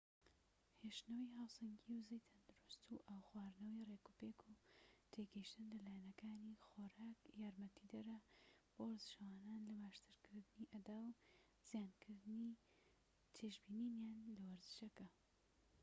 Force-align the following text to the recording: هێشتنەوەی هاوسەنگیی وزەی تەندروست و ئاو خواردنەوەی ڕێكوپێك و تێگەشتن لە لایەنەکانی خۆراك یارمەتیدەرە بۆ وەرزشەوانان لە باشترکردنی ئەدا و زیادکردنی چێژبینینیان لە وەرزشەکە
هێشتنەوەی 0.83 1.33
هاوسەنگیی 1.37 1.95
وزەی 2.07 2.25
تەندروست 2.31 2.81
و 2.89 3.03
ئاو 3.07 3.25
خواردنەوەی 3.29 3.89
ڕێكوپێك 3.91 4.37
و 4.43 4.51
تێگەشتن 5.13 5.67
لە 5.73 5.77
لایەنەکانی 5.87 6.61
خۆراك 6.67 7.19
یارمەتیدەرە 7.41 8.17
بۆ 8.75 8.83
وەرزشەوانان 8.89 9.61
لە 9.69 9.75
باشترکردنی 9.81 10.69
ئەدا 10.73 10.97
و 11.07 11.17
زیادکردنی 11.67 12.57
چێژبینینیان 13.35 14.17
لە 14.25 14.33
وەرزشەکە 14.49 15.07